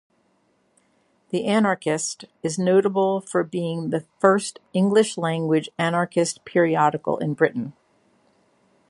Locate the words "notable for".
2.57-3.43